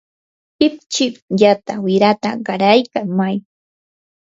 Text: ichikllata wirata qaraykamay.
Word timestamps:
ichikllata 0.65 1.73
wirata 1.85 2.29
qaraykamay. 2.45 3.35